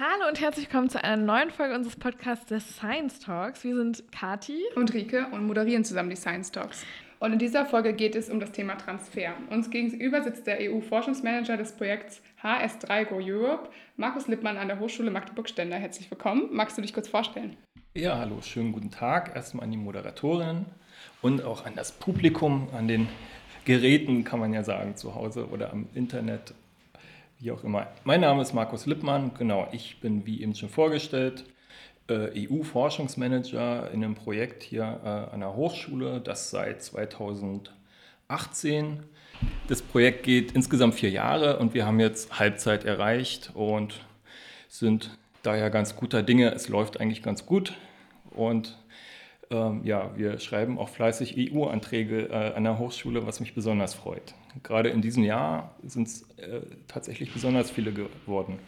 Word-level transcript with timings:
Hallo 0.00 0.28
und 0.28 0.40
herzlich 0.40 0.66
willkommen 0.66 0.88
zu 0.88 1.02
einer 1.02 1.16
neuen 1.20 1.50
Folge 1.50 1.74
unseres 1.74 1.96
Podcasts 1.96 2.46
des 2.46 2.76
Science 2.76 3.18
Talks. 3.18 3.64
Wir 3.64 3.74
sind 3.74 4.04
Kati 4.12 4.62
und 4.76 4.94
Rike 4.94 5.26
und 5.32 5.44
moderieren 5.44 5.84
zusammen 5.84 6.08
die 6.08 6.14
Science 6.14 6.52
Talks. 6.52 6.86
Und 7.18 7.32
in 7.32 7.40
dieser 7.40 7.66
Folge 7.66 7.92
geht 7.92 8.14
es 8.14 8.30
um 8.30 8.38
das 8.38 8.52
Thema 8.52 8.76
Transfer. 8.76 9.32
Uns 9.50 9.70
gegenüber 9.70 10.22
sitzt 10.22 10.46
der 10.46 10.58
EU-Forschungsmanager 10.60 11.56
des 11.56 11.72
Projekts 11.72 12.22
HS3 12.40 13.06
Go 13.06 13.18
Europe, 13.20 13.70
Markus 13.96 14.28
Lippmann 14.28 14.56
an 14.56 14.68
der 14.68 14.78
Hochschule 14.78 15.10
Magdeburg-Stender. 15.10 15.74
Herzlich 15.74 16.08
willkommen. 16.08 16.48
Magst 16.52 16.78
du 16.78 16.82
dich 16.82 16.94
kurz 16.94 17.08
vorstellen? 17.08 17.56
Ja, 17.96 18.18
hallo, 18.18 18.40
schönen 18.40 18.70
guten 18.70 18.92
Tag. 18.92 19.34
Erstmal 19.34 19.64
an 19.64 19.72
die 19.72 19.78
Moderatorin 19.78 20.66
und 21.22 21.42
auch 21.42 21.66
an 21.66 21.74
das 21.74 21.90
Publikum, 21.90 22.68
an 22.72 22.86
den 22.86 23.08
Geräten, 23.64 24.22
kann 24.22 24.38
man 24.38 24.52
ja 24.54 24.62
sagen, 24.62 24.94
zu 24.94 25.16
Hause 25.16 25.48
oder 25.48 25.72
am 25.72 25.88
Internet, 25.94 26.54
wie 27.38 27.52
auch 27.52 27.64
immer. 27.64 27.86
Mein 28.04 28.20
Name 28.20 28.42
ist 28.42 28.52
Markus 28.52 28.84
Lippmann. 28.86 29.32
Genau, 29.38 29.68
ich 29.72 29.98
bin, 30.00 30.26
wie 30.26 30.42
eben 30.42 30.54
schon 30.54 30.68
vorgestellt, 30.68 31.46
äh, 32.08 32.46
EU-Forschungsmanager 32.48 33.90
in 33.92 34.04
einem 34.04 34.14
Projekt 34.14 34.62
hier 34.62 35.00
äh, 35.04 35.08
an 35.32 35.40
der 35.40 35.54
Hochschule, 35.54 36.20
das 36.20 36.50
seit 36.50 36.82
2018. 36.82 39.04
Das 39.68 39.80
Projekt 39.82 40.24
geht 40.24 40.52
insgesamt 40.52 40.96
vier 40.96 41.10
Jahre 41.10 41.58
und 41.58 41.72
wir 41.74 41.86
haben 41.86 42.00
jetzt 42.00 42.38
Halbzeit 42.38 42.84
erreicht 42.84 43.52
und 43.54 44.00
sind 44.68 45.16
daher 45.42 45.70
ganz 45.70 45.94
guter 45.94 46.24
Dinge. 46.24 46.52
Es 46.52 46.68
läuft 46.68 47.00
eigentlich 47.00 47.22
ganz 47.22 47.46
gut 47.46 47.74
und 48.30 48.76
ähm, 49.50 49.82
ja, 49.84 50.10
wir 50.16 50.40
schreiben 50.40 50.78
auch 50.78 50.88
fleißig 50.88 51.52
EU-Anträge 51.52 52.30
äh, 52.30 52.54
an 52.54 52.64
der 52.64 52.78
Hochschule, 52.78 53.26
was 53.26 53.40
mich 53.40 53.54
besonders 53.54 53.92
freut. 53.94 54.34
Gerade 54.62 54.90
in 54.90 55.02
diesem 55.02 55.24
Jahr 55.24 55.74
sind 55.82 56.08
es 56.08 56.22
äh, 56.36 56.60
tatsächlich 56.86 57.32
besonders 57.32 57.70
viele 57.70 57.92
geworden. 57.92 58.58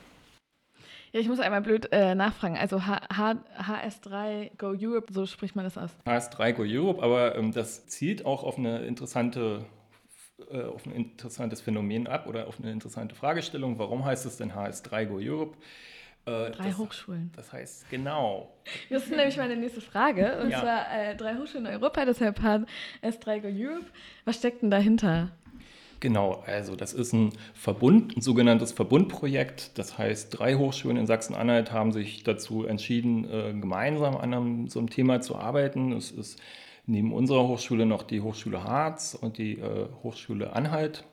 Ja, 1.12 1.18
ich 1.18 1.28
muss 1.28 1.40
einmal 1.40 1.60
blöd 1.60 1.88
äh, 1.90 2.14
nachfragen. 2.14 2.56
Also 2.56 2.86
H 2.86 3.00
H 3.12 3.34
HS3 3.58 4.56
Go 4.56 4.74
Europe, 4.78 5.12
so 5.12 5.26
spricht 5.26 5.56
man 5.56 5.64
das 5.64 5.76
aus. 5.76 5.90
HS3 6.06 6.52
Go 6.52 6.62
Europe, 6.64 7.02
aber 7.02 7.34
ähm, 7.34 7.52
das 7.52 7.86
zielt 7.86 8.24
auch 8.24 8.44
auf 8.44 8.58
eine 8.58 8.84
interessante 8.86 9.64
äh, 10.50 10.62
auf 10.62 10.86
ein 10.86 10.92
interessantes 10.92 11.60
Phänomen 11.60 12.06
ab 12.06 12.26
oder 12.26 12.46
auf 12.46 12.60
eine 12.60 12.70
interessante 12.70 13.14
Fragestellung. 13.14 13.78
Warum 13.78 14.04
heißt 14.04 14.24
es 14.24 14.36
denn 14.36 14.52
HS3 14.52 15.06
Go 15.06 15.18
Europe? 15.20 15.56
Äh, 16.26 16.50
drei 16.50 16.68
das, 16.68 16.78
Hochschulen. 16.78 17.32
Das 17.34 17.52
heißt, 17.52 17.90
genau. 17.90 18.52
Das 18.88 19.04
ist 19.04 19.10
nämlich 19.10 19.36
meine 19.36 19.56
nächste 19.56 19.80
Frage. 19.80 20.38
Und 20.42 20.50
ja. 20.50 20.60
zwar 20.60 20.92
äh, 20.92 21.16
drei 21.16 21.36
Hochschulen 21.36 21.66
in 21.66 21.72
Europa, 21.72 22.04
deshalb 22.04 22.38
HS3 22.38 23.40
Go 23.40 23.48
Europe. 23.50 23.86
Was 24.24 24.36
steckt 24.36 24.62
denn 24.62 24.70
dahinter? 24.70 25.30
Genau, 26.00 26.42
also 26.46 26.76
das 26.76 26.94
ist 26.94 27.12
ein 27.12 27.32
Verbund, 27.52 28.16
ein 28.16 28.22
sogenanntes 28.22 28.72
Verbundprojekt. 28.72 29.78
Das 29.78 29.98
heißt, 29.98 30.38
drei 30.38 30.54
Hochschulen 30.54 30.96
in 30.96 31.06
Sachsen-Anhalt 31.06 31.72
haben 31.72 31.92
sich 31.92 32.24
dazu 32.24 32.64
entschieden, 32.64 33.30
äh, 33.30 33.52
gemeinsam 33.52 34.16
an 34.16 34.32
einem, 34.32 34.68
so 34.68 34.78
einem 34.78 34.88
Thema 34.88 35.20
zu 35.20 35.36
arbeiten. 35.36 35.92
Es 35.92 36.10
ist 36.10 36.40
neben 36.86 37.12
unserer 37.12 37.46
Hochschule 37.46 37.84
noch 37.84 38.02
die 38.02 38.22
Hochschule 38.22 38.64
Harz 38.64 39.16
und 39.20 39.36
die 39.36 39.58
äh, 39.58 39.88
Hochschule 40.02 40.54
Anhalt. 40.54 41.04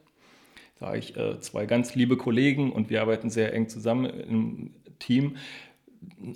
Da 0.79 0.88
habe 0.88 1.00
ich 1.00 1.17
äh, 1.17 1.38
zwei 1.41 1.66
ganz 1.66 1.94
liebe 1.95 2.16
Kollegen 2.16 2.72
und 2.72 2.90
wir 2.90 3.01
arbeiten 3.01 3.29
sehr 3.29 3.53
eng 3.53 3.67
zusammen 3.67 4.06
im 4.06 4.72
Team 5.00 5.35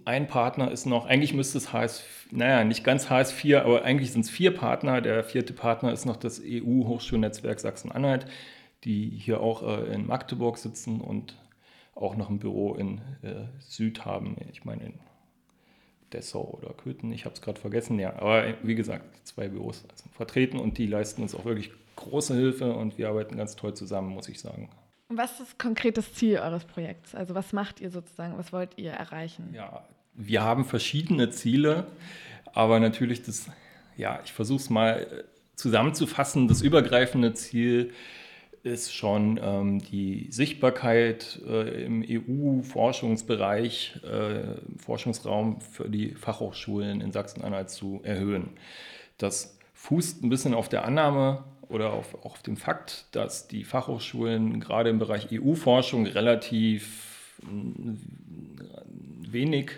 ein 0.05 0.27
Partner 0.27 0.71
ist 0.71 0.85
noch, 0.85 1.05
eigentlich 1.05 1.33
müsste 1.33 1.57
es 1.57 1.73
HS, 1.73 2.03
naja, 2.31 2.63
nicht 2.63 2.83
ganz 2.83 3.07
HS4, 3.07 3.61
aber 3.61 3.83
eigentlich 3.83 4.11
sind 4.11 4.21
es 4.21 4.29
vier 4.29 4.53
Partner. 4.53 5.01
Der 5.01 5.23
vierte 5.23 5.53
Partner 5.53 5.91
ist 5.91 6.05
noch 6.05 6.17
das 6.17 6.41
EU-Hochschulnetzwerk 6.43 7.59
Sachsen-Anhalt, 7.59 8.25
die 8.83 9.09
hier 9.09 9.41
auch 9.41 9.63
äh, 9.63 9.93
in 9.93 10.07
Magdeburg 10.07 10.57
sitzen 10.57 11.01
und 11.01 11.37
auch 11.95 12.15
noch 12.15 12.29
ein 12.29 12.39
Büro 12.39 12.75
in 12.75 12.99
äh, 13.21 13.45
Süd 13.59 14.05
haben. 14.05 14.37
Ich 14.51 14.65
meine 14.65 14.85
in 14.85 14.93
Dessau 16.13 16.57
oder 16.61 16.73
Köthen, 16.73 17.11
ich 17.13 17.25
habe 17.25 17.35
es 17.35 17.41
gerade 17.41 17.59
vergessen, 17.59 17.99
ja. 17.99 18.13
Aber 18.17 18.53
wie 18.63 18.75
gesagt, 18.75 19.25
zwei 19.25 19.47
Büros 19.47 19.83
sind 19.95 20.13
vertreten 20.13 20.59
und 20.59 20.77
die 20.77 20.87
leisten 20.87 21.21
uns 21.21 21.35
auch 21.35 21.45
wirklich 21.45 21.71
große 21.95 22.35
Hilfe 22.35 22.73
und 22.73 22.97
wir 22.97 23.09
arbeiten 23.09 23.37
ganz 23.37 23.55
toll 23.55 23.73
zusammen, 23.73 24.09
muss 24.09 24.29
ich 24.29 24.39
sagen. 24.39 24.69
Und 25.11 25.17
was 25.17 25.31
ist 25.31 25.41
das 25.41 25.57
konkrete 25.57 26.01
Ziel 26.01 26.37
eures 26.37 26.63
Projekts? 26.63 27.13
Also 27.15 27.35
was 27.35 27.51
macht 27.51 27.81
ihr 27.81 27.91
sozusagen, 27.91 28.37
was 28.37 28.53
wollt 28.53 28.77
ihr 28.77 28.91
erreichen? 28.91 29.49
Ja, 29.53 29.83
wir 30.13 30.41
haben 30.41 30.63
verschiedene 30.63 31.31
Ziele, 31.31 31.85
aber 32.53 32.79
natürlich 32.79 33.21
das, 33.21 33.49
ja, 33.97 34.21
ich 34.23 34.31
versuche 34.31 34.61
es 34.61 34.69
mal 34.69 35.01
äh, 35.01 35.23
zusammenzufassen. 35.57 36.47
Das 36.47 36.61
übergreifende 36.61 37.33
Ziel 37.33 37.91
ist 38.63 38.95
schon 38.95 39.37
ähm, 39.43 39.79
die 39.79 40.27
Sichtbarkeit 40.31 41.41
äh, 41.45 41.83
im 41.83 42.05
EU-Forschungsbereich, 42.07 43.99
äh, 44.05 44.61
Forschungsraum 44.77 45.59
für 45.59 45.89
die 45.89 46.15
Fachhochschulen 46.15 47.01
in 47.01 47.11
Sachsen-Anhalt 47.11 47.69
zu 47.69 47.99
erhöhen. 48.03 48.51
Das 49.17 49.59
fußt 49.73 50.23
ein 50.23 50.29
bisschen 50.29 50.53
auf 50.53 50.69
der 50.69 50.85
Annahme, 50.85 51.43
oder 51.71 51.93
auf, 51.93 52.15
auch 52.15 52.33
auf 52.33 52.43
dem 52.43 52.57
Fakt, 52.57 53.05
dass 53.11 53.47
die 53.47 53.63
Fachhochschulen 53.63 54.59
gerade 54.59 54.89
im 54.89 54.99
Bereich 54.99 55.29
EU-Forschung 55.31 56.05
relativ 56.05 57.39
mm, 57.41 57.93
wenig 59.31 59.71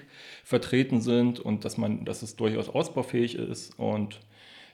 vertreten 0.44 1.02
sind 1.02 1.40
und 1.40 1.66
dass, 1.66 1.78
man, 1.78 2.06
dass 2.06 2.22
es 2.22 2.36
durchaus 2.36 2.70
ausbaufähig 2.70 3.36
ist. 3.36 3.78
Und 3.80 4.20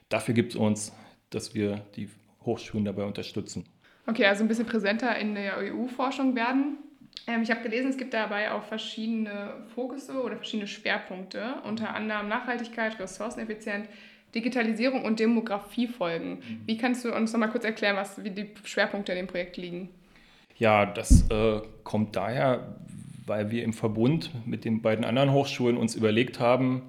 dafür 0.10 0.34
gibt 0.34 0.54
es 0.54 0.56
uns, 0.58 0.94
dass 1.30 1.54
wir 1.54 1.82
die 1.96 2.10
Hochschulen 2.46 2.86
dabei 2.86 3.04
unterstützen. 3.04 3.66
Okay, 4.08 4.26
also 4.26 4.44
ein 4.44 4.48
bisschen 4.48 4.66
präsenter 4.66 5.16
in 5.18 5.36
der 5.36 5.58
EU-Forschung 5.60 6.36
werden. 6.36 6.78
Ähm, 7.28 7.44
ich 7.44 7.52
habe 7.52 7.62
gelesen, 7.62 7.90
es 7.92 7.98
gibt 7.98 8.14
dabei 8.14 8.52
auch 8.52 8.64
verschiedene 8.64 9.54
Fokusse 9.76 10.22
oder 10.22 10.36
verschiedene 10.38 10.68
Schwerpunkte, 10.68 11.56
unter 11.64 11.94
anderem 11.94 12.28
Nachhaltigkeit, 12.28 13.00
Ressourceneffizienz, 13.00 13.88
Digitalisierung 14.36 15.04
und 15.04 15.20
Demografie 15.20 15.88
folgen. 15.88 16.32
Mhm. 16.32 16.62
Wie 16.66 16.78
kannst 16.78 17.06
du 17.06 17.14
uns 17.14 17.34
noch 17.34 17.40
mal 17.40 17.48
kurz 17.48 17.64
erklären, 17.64 17.96
was, 17.96 18.24
wie 18.24 18.30
die 18.30 18.50
Schwerpunkte 18.64 19.12
in 19.12 19.18
dem 19.18 19.28
Projekt 19.28 19.58
liegen? 19.58 19.90
Ja, 20.58 20.86
das 20.86 21.30
äh, 21.30 21.62
kommt 21.84 22.16
daher, 22.16 22.76
weil 23.26 23.50
wir 23.52 23.64
im 23.64 23.74
Verbund 23.74 24.32
mit 24.46 24.66
den 24.66 24.82
beiden 24.82 25.06
anderen 25.06 25.32
Hochschulen 25.32 25.78
uns 25.78 25.96
überlegt 25.96 26.40
haben, 26.40 26.84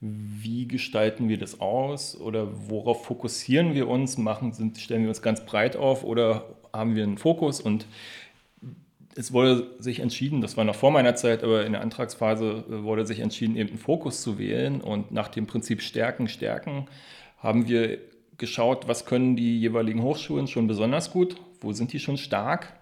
wie 0.00 0.66
gestalten 0.66 1.28
wir 1.28 1.38
das 1.38 1.60
aus 1.60 2.18
oder 2.18 2.48
worauf 2.68 3.04
fokussieren 3.04 3.74
wir 3.74 3.88
uns, 3.88 4.16
machen, 4.16 4.52
sind, 4.52 4.78
stellen 4.78 5.02
wir 5.02 5.08
uns 5.08 5.22
ganz 5.22 5.44
breit 5.44 5.76
auf 5.76 6.04
oder 6.04 6.44
haben 6.72 6.94
wir 6.94 7.02
einen 7.02 7.18
Fokus 7.18 7.60
und 7.60 7.86
es 9.20 9.32
wurde 9.34 9.66
sich 9.78 10.00
entschieden, 10.00 10.40
das 10.40 10.56
war 10.56 10.64
noch 10.64 10.74
vor 10.74 10.90
meiner 10.90 11.14
Zeit, 11.14 11.44
aber 11.44 11.66
in 11.66 11.72
der 11.72 11.82
Antragsphase 11.82 12.64
äh, 12.68 12.82
wurde 12.82 13.06
sich 13.06 13.20
entschieden, 13.20 13.54
eben 13.54 13.68
einen 13.68 13.78
Fokus 13.78 14.22
zu 14.22 14.38
wählen. 14.38 14.80
Und 14.80 15.12
nach 15.12 15.28
dem 15.28 15.46
Prinzip 15.46 15.82
Stärken, 15.82 16.26
Stärken 16.26 16.86
haben 17.38 17.68
wir 17.68 17.98
geschaut, 18.38 18.88
was 18.88 19.04
können 19.04 19.36
die 19.36 19.60
jeweiligen 19.60 20.02
Hochschulen 20.02 20.46
schon 20.46 20.66
besonders 20.66 21.10
gut, 21.10 21.36
wo 21.60 21.72
sind 21.72 21.92
die 21.92 22.00
schon 22.00 22.16
stark. 22.16 22.72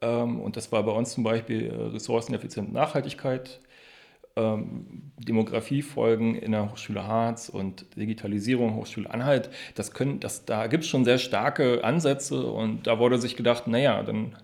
Ähm, 0.00 0.40
und 0.40 0.56
das 0.56 0.70
war 0.70 0.84
bei 0.84 0.92
uns 0.92 1.12
zum 1.12 1.24
Beispiel 1.24 1.66
äh, 1.66 1.74
ressourceneffiziente 1.94 2.72
Nachhaltigkeit, 2.72 3.58
ähm, 4.36 5.10
Demografiefolgen 5.18 6.36
in 6.36 6.52
der 6.52 6.70
Hochschule 6.70 7.08
Harz 7.08 7.48
und 7.48 7.86
Digitalisierung 7.96 8.76
Hochschule 8.76 9.10
Anhalt. 9.10 9.50
Das 9.74 9.90
können, 9.90 10.20
das, 10.20 10.44
da 10.44 10.68
gibt 10.68 10.84
es 10.84 10.90
schon 10.90 11.04
sehr 11.04 11.18
starke 11.18 11.82
Ansätze 11.82 12.46
und 12.46 12.86
da 12.86 13.00
wurde 13.00 13.18
sich 13.18 13.34
gedacht, 13.34 13.66
naja, 13.66 14.04
dann 14.04 14.36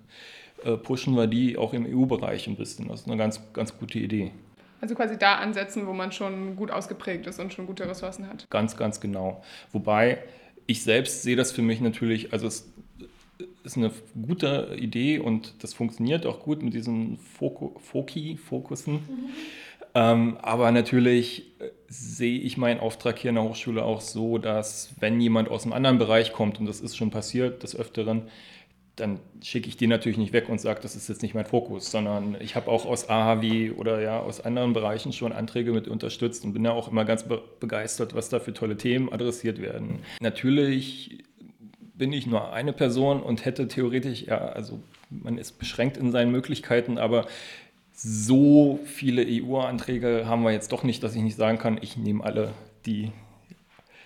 pushen 0.76 1.14
wir 1.16 1.26
die 1.26 1.56
auch 1.56 1.72
im 1.72 1.86
EU-Bereich 1.86 2.46
ein 2.46 2.56
bisschen. 2.56 2.88
Das 2.88 3.00
ist 3.00 3.06
eine 3.06 3.16
ganz, 3.16 3.40
ganz 3.52 3.76
gute 3.78 3.98
Idee. 3.98 4.32
Also 4.80 4.94
quasi 4.96 5.16
da 5.16 5.36
ansetzen, 5.36 5.86
wo 5.86 5.92
man 5.92 6.10
schon 6.10 6.56
gut 6.56 6.70
ausgeprägt 6.70 7.26
ist 7.26 7.38
und 7.38 7.52
schon 7.52 7.66
gute 7.66 7.88
Ressourcen 7.88 8.28
hat. 8.28 8.48
Ganz, 8.50 8.76
ganz 8.76 9.00
genau. 9.00 9.42
Wobei 9.72 10.18
ich 10.66 10.82
selbst 10.82 11.22
sehe 11.22 11.36
das 11.36 11.52
für 11.52 11.62
mich 11.62 11.80
natürlich, 11.80 12.32
also 12.32 12.46
es 12.46 12.68
ist 13.64 13.76
eine 13.76 13.92
gute 14.26 14.76
Idee 14.76 15.18
und 15.18 15.62
das 15.62 15.72
funktioniert 15.72 16.26
auch 16.26 16.40
gut 16.40 16.62
mit 16.62 16.74
diesen 16.74 17.18
Foki, 17.18 18.36
Fokussen. 18.36 18.94
Mhm. 18.94 19.28
Ähm, 19.94 20.38
aber 20.40 20.70
natürlich 20.72 21.60
äh, 21.60 21.70
sehe 21.88 22.40
ich 22.40 22.56
meinen 22.56 22.80
Auftrag 22.80 23.18
hier 23.18 23.28
in 23.28 23.34
der 23.34 23.44
Hochschule 23.44 23.84
auch 23.84 24.00
so, 24.00 24.38
dass 24.38 24.94
wenn 25.00 25.20
jemand 25.20 25.50
aus 25.50 25.64
einem 25.64 25.74
anderen 25.74 25.98
Bereich 25.98 26.32
kommt, 26.32 26.58
und 26.58 26.66
das 26.66 26.80
ist 26.80 26.96
schon 26.96 27.10
passiert 27.10 27.62
des 27.62 27.76
Öfteren, 27.76 28.22
dann 28.96 29.20
schicke 29.42 29.68
ich 29.68 29.76
die 29.76 29.86
natürlich 29.86 30.18
nicht 30.18 30.32
weg 30.32 30.48
und 30.48 30.60
sage, 30.60 30.80
das 30.82 30.96
ist 30.96 31.08
jetzt 31.08 31.22
nicht 31.22 31.34
mein 31.34 31.46
Fokus, 31.46 31.90
sondern 31.90 32.36
ich 32.40 32.56
habe 32.56 32.70
auch 32.70 32.84
aus 32.84 33.08
AHW 33.08 33.70
oder 33.70 34.00
ja 34.02 34.20
aus 34.20 34.40
anderen 34.40 34.74
Bereichen 34.74 35.12
schon 35.12 35.32
Anträge 35.32 35.72
mit 35.72 35.88
unterstützt 35.88 36.44
und 36.44 36.52
bin 36.52 36.64
ja 36.64 36.72
auch 36.72 36.88
immer 36.88 37.04
ganz 37.04 37.22
be 37.22 37.42
begeistert, 37.58 38.14
was 38.14 38.28
da 38.28 38.38
für 38.38 38.52
tolle 38.52 38.76
Themen 38.76 39.10
adressiert 39.10 39.62
werden. 39.62 40.00
Natürlich 40.20 41.24
bin 41.94 42.12
ich 42.12 42.26
nur 42.26 42.52
eine 42.52 42.72
Person 42.72 43.22
und 43.22 43.44
hätte 43.44 43.68
theoretisch, 43.68 44.24
ja, 44.24 44.38
also 44.38 44.82
man 45.10 45.38
ist 45.38 45.58
beschränkt 45.58 45.96
in 45.96 46.10
seinen 46.10 46.30
Möglichkeiten, 46.30 46.98
aber 46.98 47.26
so 47.94 48.80
viele 48.84 49.24
EU-Anträge 49.26 50.24
haben 50.26 50.42
wir 50.42 50.52
jetzt 50.52 50.72
doch 50.72 50.82
nicht, 50.82 51.02
dass 51.02 51.14
ich 51.14 51.22
nicht 51.22 51.36
sagen 51.36 51.58
kann, 51.58 51.78
ich 51.80 51.96
nehme 51.96 52.24
alle, 52.24 52.52
die 52.86 53.12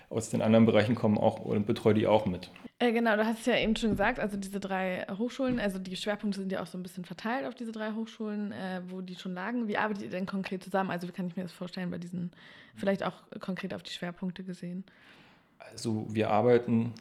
aus 0.09 0.31
den 0.31 0.43
anderen 0.43 0.67
Bereichen 0.67 0.95
kommen, 0.95 1.19
auch 1.19 1.41
und 1.41 1.67
betreue 1.67 1.95
die 1.95 2.07
auch 2.07 2.27
mit. 2.27 2.51
Äh, 2.79 2.93
genau, 2.93 3.17
du 3.17 3.25
hast 3.25 3.41
es 3.41 3.47
ja 3.47 3.57
eben 3.57 3.75
schon 3.75 3.91
gesagt, 3.91 4.21
also 4.21 4.37
diese 4.37 4.61
drei 4.61 5.07
Hochschulen, 5.17 5.59
also 5.59 5.79
die 5.79 5.97
Schwerpunkte 5.97 6.41
sind 6.41 6.53
ja 6.53 6.63
auch 6.63 6.67
so 6.67 6.77
ein 6.77 6.83
bisschen 6.83 7.05
verteilt 7.05 7.47
auf 7.47 7.55
diese 7.55 7.73
drei 7.73 7.93
Hochschulen, 7.93 8.53
äh, 8.53 8.83
wo 8.89 9.01
die 9.01 9.17
schon 9.17 9.35
lagen. 9.35 9.67
Wie 9.67 9.79
arbeitet 9.79 10.05
ihr 10.05 10.11
denn 10.11 10.27
konkret 10.27 10.63
zusammen? 10.63 10.91
Also 10.91 11.09
wie 11.09 11.13
kann 11.13 11.27
ich 11.27 11.37
mir 11.37 11.43
das 11.43 11.53
vorstellen 11.53 11.91
bei 11.91 11.99
diesen, 11.99 12.33
vielleicht 12.75 13.03
auch 13.03 13.15
konkret 13.41 13.73
auf 13.73 13.83
die 13.83 13.93
Schwerpunkte 13.93 14.45
gesehen? 14.45 14.85
Also 15.59 16.07
wir 16.11 16.31
arbeiten 16.31 16.93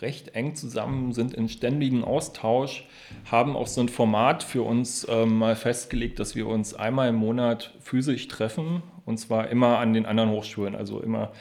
recht 0.00 0.34
eng 0.34 0.54
zusammen, 0.54 1.12
sind 1.12 1.34
in 1.34 1.48
ständigen 1.48 2.04
Austausch, 2.04 2.86
haben 3.30 3.56
auch 3.56 3.66
so 3.66 3.80
ein 3.80 3.88
Format 3.88 4.42
für 4.42 4.62
uns 4.62 5.06
ähm, 5.08 5.38
mal 5.38 5.56
festgelegt, 5.56 6.20
dass 6.20 6.36
wir 6.36 6.46
uns 6.46 6.74
einmal 6.74 7.08
im 7.08 7.14
Monat 7.14 7.74
physisch 7.80 8.28
treffen 8.28 8.82
und 9.06 9.18
zwar 9.18 9.48
immer 9.48 9.78
an 9.78 9.94
den 9.94 10.04
anderen 10.04 10.30
Hochschulen, 10.30 10.74
also 10.74 11.00
immer 11.00 11.32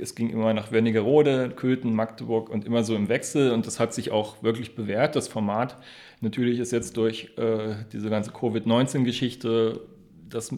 es 0.00 0.14
ging 0.14 0.30
immer 0.30 0.52
nach 0.54 0.72
Wernigerode, 0.72 1.50
Köthen, 1.50 1.94
Magdeburg 1.94 2.50
und 2.50 2.64
immer 2.64 2.84
so 2.84 2.94
im 2.94 3.08
Wechsel 3.08 3.52
und 3.52 3.66
das 3.66 3.80
hat 3.80 3.94
sich 3.94 4.10
auch 4.10 4.42
wirklich 4.42 4.74
bewährt, 4.74 5.16
das 5.16 5.28
Format. 5.28 5.76
Natürlich 6.20 6.58
ist 6.58 6.72
jetzt 6.72 6.96
durch 6.96 7.36
äh, 7.36 7.74
diese 7.92 8.10
ganze 8.10 8.30
Covid-19-Geschichte 8.32 9.80
das 10.28 10.54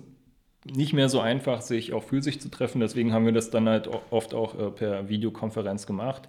nicht 0.65 0.93
mehr 0.93 1.09
so 1.09 1.21
einfach, 1.21 1.61
sich 1.61 1.93
auch 1.93 2.03
physisch 2.03 2.39
zu 2.39 2.49
treffen. 2.49 2.81
Deswegen 2.81 3.13
haben 3.13 3.27
wir 3.27 3.33
das 3.33 3.51
dann 3.51 3.69
halt 3.69 3.89
oft 4.11 4.35
auch 4.35 4.59
äh, 4.59 4.71
per 4.71 5.09
Videokonferenz 5.09 5.87
gemacht. 5.87 6.29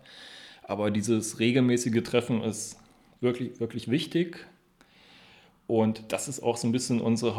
Aber 0.63 0.91
dieses 0.91 1.39
regelmäßige 1.39 2.03
Treffen 2.03 2.43
ist 2.43 2.79
wirklich, 3.21 3.59
wirklich 3.59 3.89
wichtig. 3.89 4.45
Und 5.67 6.11
das 6.11 6.27
ist 6.27 6.41
auch 6.41 6.57
so 6.57 6.67
ein 6.67 6.71
bisschen 6.71 7.01
unsere 7.01 7.37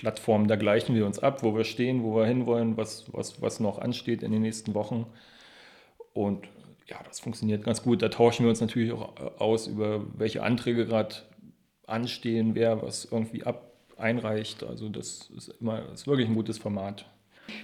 Hauptarbeitsplattform. 0.00 0.48
Da 0.48 0.56
gleichen 0.56 0.94
wir 0.94 1.06
uns 1.06 1.18
ab, 1.18 1.42
wo 1.42 1.54
wir 1.56 1.64
stehen, 1.64 2.02
wo 2.02 2.16
wir 2.16 2.26
hinwollen, 2.26 2.76
was, 2.76 3.06
was, 3.12 3.40
was 3.40 3.60
noch 3.60 3.78
ansteht 3.78 4.22
in 4.22 4.32
den 4.32 4.42
nächsten 4.42 4.74
Wochen. 4.74 5.06
Und 6.12 6.48
ja, 6.86 6.96
das 7.06 7.20
funktioniert 7.20 7.64
ganz 7.64 7.82
gut. 7.82 8.02
Da 8.02 8.08
tauschen 8.08 8.44
wir 8.44 8.50
uns 8.50 8.60
natürlich 8.60 8.92
auch 8.92 9.14
aus 9.38 9.66
über 9.66 10.04
welche 10.16 10.42
Anträge 10.42 10.86
gerade 10.86 11.16
anstehen, 11.86 12.54
wer 12.54 12.82
was 12.82 13.04
irgendwie 13.04 13.44
ab 13.44 13.72
einreicht. 13.96 14.64
Also 14.64 14.88
das 14.88 15.30
ist 15.36 15.48
immer 15.60 15.82
das 15.82 16.02
ist 16.02 16.06
wirklich 16.06 16.28
ein 16.28 16.34
gutes 16.34 16.58
Format. 16.58 17.04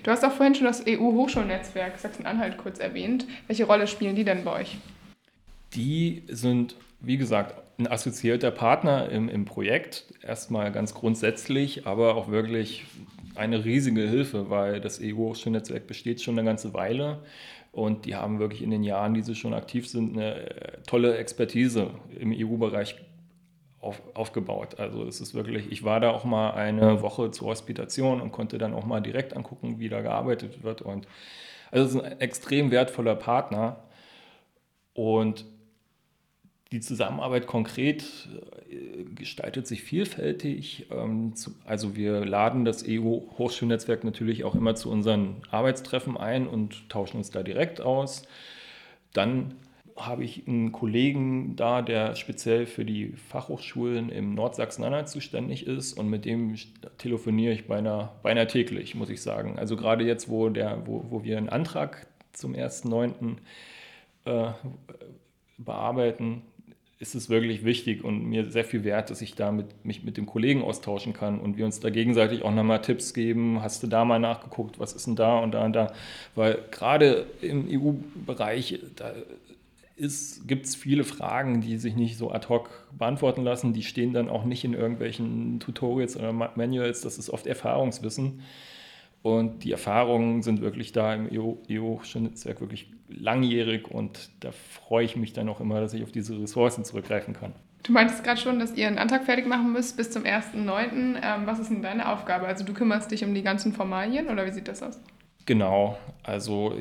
Du 0.03 0.11
hast 0.11 0.25
auch 0.25 0.33
vorhin 0.33 0.55
schon 0.55 0.67
das 0.67 0.85
EU-Hochschulnetzwerk 0.87 1.97
Sachsen-Anhalt 1.99 2.59
kurz 2.59 2.81
erwähnt. 2.81 3.27
Welche 3.47 3.65
Rolle 3.65 3.87
spielen 3.87 4.17
die 4.17 4.25
denn 4.25 4.45
bei 4.45 4.61
euch? 4.61 4.77
Die 5.75 6.23
sind, 6.29 6.77
wie 7.01 7.17
gesagt, 7.17 7.63
ein 7.79 7.87
assoziierter 7.87 8.51
Partner 8.51 9.09
im, 9.11 9.29
im 9.29 9.45
Projekt. 9.45 10.05
Erstmal 10.23 10.73
ganz 10.73 10.95
grundsätzlich, 10.95 11.87
aber 11.87 12.15
auch 12.15 12.31
wirklich 12.31 12.85
eine 13.35 13.65
riesige 13.65 14.09
Hilfe, 14.09 14.49
weil 14.49 14.81
das 14.81 15.01
EU-Hochschulnetzwerk 15.03 15.87
besteht 15.87 16.23
schon 16.23 16.39
eine 16.39 16.47
ganze 16.47 16.73
Weile. 16.73 17.19
Und 17.73 18.07
die 18.07 18.15
haben 18.15 18.39
wirklich 18.39 18.63
in 18.63 18.71
den 18.71 18.83
Jahren, 18.83 19.13
die 19.13 19.23
sie 19.23 19.35
schon 19.35 19.53
aktiv 19.53 19.87
sind, 19.87 20.17
eine 20.17 20.81
tolle 20.87 21.19
Expertise 21.19 21.91
im 22.19 22.33
EU-Bereich 22.35 22.97
auf, 23.81 24.01
aufgebaut. 24.15 24.81
Also 24.81 25.05
es 25.05 25.21
ist 25.21 25.35
wirklich, 25.35 25.71
ich 25.71 25.85
war 25.85 26.01
da 26.01 26.11
auch 26.11 26.25
mal 26.25 26.53
eine 26.53 27.03
Woche 27.03 27.31
zur 27.31 27.49
Hospitation 27.49 28.23
und 28.23 28.33
konnte 28.33 28.57
dann 28.57 28.73
auch 28.73 28.87
mal 28.87 29.01
direkt 29.01 29.37
angucken, 29.37 29.79
wie 29.79 29.91
da 29.91 30.01
gearbeitet 30.01 30.63
wird. 30.63 30.81
Und 30.81 31.07
also 31.71 31.85
es 31.85 31.95
ist 31.95 32.01
ein 32.01 32.21
extrem 32.21 32.71
wertvoller 32.71 33.15
Partner. 33.15 33.85
Und 34.95 35.45
die 36.77 36.81
Zusammenarbeit 36.81 37.47
konkret 37.47 38.29
äh, 38.71 39.05
gestaltet 39.15 39.67
sich 39.67 39.83
vielfältig. 39.83 40.87
Ähm, 40.91 41.33
also 41.65 41.97
wir 41.97 42.23
laden 42.27 42.67
das 42.67 42.85
EU-Hochschulnetzwerk 42.87 44.05
natürlich 44.05 44.45
auch 44.45 44.55
immer 44.55 44.75
zu 44.75 44.91
unseren 44.91 45.37
Arbeitstreffen 45.51 46.19
ein 46.19 46.47
und 46.47 46.91
tauschen 46.91 47.17
uns 47.17 47.31
da 47.31 47.43
direkt 47.43 47.81
aus. 47.81 48.25
Dann 49.15 49.55
habe 49.97 50.25
ich 50.25 50.47
einen 50.47 50.73
Kollegen 50.73 51.57
da, 51.57 51.81
der 51.81 52.15
speziell 52.15 52.67
für 52.67 52.85
die 52.85 53.15
Fachhochschulen 53.31 54.11
im 54.11 54.35
Nordsachsen-Anhalt 54.35 55.09
zuständig 55.09 55.67
ist 55.67 55.95
und 55.95 56.11
mit 56.11 56.27
dem 56.27 56.57
telefoniere 56.99 57.55
ich 57.55 57.67
beinahe, 57.67 58.11
beinahe 58.23 58.47
täglich, 58.47 58.95
muss 58.95 59.09
ich 59.09 59.23
sagen. 59.23 59.59
Also 59.59 59.77
gerade 59.77 60.05
jetzt, 60.05 60.29
wo, 60.29 60.51
der, 60.51 60.87
wo, 60.87 61.07
wo 61.09 61.25
wir 61.25 61.39
einen 61.39 61.49
Antrag 61.49 62.07
zum 62.35 62.53
1.9. 62.53 63.37
Äh, 64.27 64.53
bearbeiten, 65.59 66.43
ist 66.99 67.15
es 67.15 67.29
wirklich 67.29 67.65
wichtig 67.65 68.05
und 68.05 68.25
mir 68.25 68.51
sehr 68.51 68.65
viel 68.65 68.83
wert, 68.83 69.11
dass 69.11 69.21
ich 69.21 69.35
da 69.35 69.53
mit, 69.53 69.85
mich 69.85 70.03
mit 70.03 70.17
dem 70.17 70.25
Kollegen 70.25 70.63
austauschen 70.63 71.13
kann 71.13 71.39
und 71.41 71.59
wir 71.59 71.67
uns 71.67 71.81
da 71.81 71.91
gegenseitig 71.91 72.43
auch 72.43 72.55
nochmal 72.55 72.81
Tipps 72.81 73.13
geben. 73.13 73.61
Hast 73.63 73.83
du 73.83 73.87
da 73.87 74.05
mal 74.07 74.19
nachgeguckt, 74.19 74.79
was 74.79 74.95
ist 74.95 75.07
denn 75.07 75.17
da 75.17 75.39
und 75.39 75.53
da 75.53 75.65
und 75.67 75.75
da? 75.75 75.93
Weil 76.35 76.59
gerade 76.71 77.27
im 77.43 77.69
EU-Bereich, 77.69 78.81
da 78.97 79.13
gibt 80.47 80.67
es 80.67 80.75
viele 80.75 81.05
Fragen, 81.05 81.61
die 81.61 81.77
sich 81.77 81.97
nicht 81.97 82.17
so 82.17 82.31
ad 82.31 82.49
hoc 82.49 82.71
beantworten 82.97 83.45
lassen. 83.45 83.75
Die 83.75 83.83
stehen 83.83 84.15
dann 84.15 84.31
auch 84.31 84.45
nicht 84.45 84.65
in 84.65 84.73
irgendwelchen 84.73 85.61
Tutorials 85.61 86.17
oder 86.17 86.33
Manuals. 86.33 87.03
Das 87.03 87.19
ist 87.19 87.29
oft 87.29 87.47
Erfahrungswissen. 87.47 88.41
Und 89.27 89.65
die 89.65 89.73
Erfahrungen 89.73 90.43
sind 90.43 90.61
wirklich 90.61 90.93
da 90.93 91.13
im 91.13 91.29
EU-Netzwerk 91.29 92.61
wirklich 92.61 92.93
langjährig 93.09 93.91
und 93.91 94.31
da 94.39 94.53
freue 94.53 95.05
ich 95.05 95.17
mich 95.17 95.33
dann 95.33 95.49
auch 95.49 95.59
immer, 95.59 95.81
dass 95.81 95.95
ich 95.95 96.05
auf 96.05 96.13
diese 96.13 96.41
Ressourcen 96.41 96.85
zurückgreifen 96.85 97.35
kann. 97.35 97.53
Du 97.83 97.91
meintest 97.91 98.23
gerade 98.23 98.41
schon, 98.41 98.61
dass 98.61 98.77
ihr 98.77 98.87
einen 98.87 98.99
Antrag 98.99 99.25
fertig 99.25 99.49
machen 99.49 99.73
müsst 99.73 99.97
bis 99.97 100.13
zum 100.13 100.23
1.9. 100.23 101.17
Ähm, 101.21 101.45
was 101.45 101.59
ist 101.59 101.73
denn 101.73 101.83
deine 101.83 102.09
Aufgabe? 102.09 102.47
Also 102.47 102.65
du 102.65 102.73
kümmerst 102.73 103.11
dich 103.11 103.25
um 103.25 103.35
die 103.35 103.43
ganzen 103.43 103.73
Formalien 103.73 104.29
oder 104.29 104.47
wie 104.47 104.53
sieht 104.53 104.69
das 104.69 104.81
aus? 104.81 105.01
Genau, 105.45 105.99
also 106.23 106.77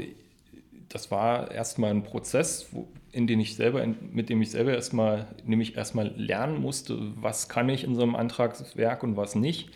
das 0.89 1.09
war 1.09 1.50
erstmal 1.50 1.89
ein 1.89 2.03
Prozess, 2.03 2.69
in 3.12 3.25
den 3.25 3.39
ich 3.39 3.56
selber, 3.56 3.83
mit 4.12 4.30
dem 4.30 4.39
ich 4.44 4.51
selber 4.51 4.71
erstmal, 4.71 5.25
nämlich 5.45 5.77
erstmal 5.77 6.13
lernen 6.15 6.62
musste, 6.62 6.95
was 7.15 7.50
kann 7.50 7.69
ich 7.69 7.84
in 7.84 7.96
so 7.96 8.03
einem 8.03 8.13
Antragswerk 8.13 9.01
und 9.01 9.17
was 9.17 9.34
nicht. 9.34 9.72